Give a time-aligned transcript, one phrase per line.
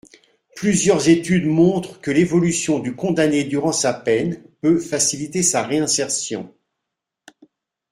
[0.55, 6.51] Plusieurs études montrent que l’évolution du condamné durant sa peine peut faciliter sa réinsertion.